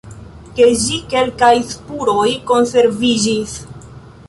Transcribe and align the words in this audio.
De 0.59 0.69
ĝi 0.83 0.97
kelkaj 1.11 1.51
spuroj 1.75 2.25
konserviĝis. 2.55 3.57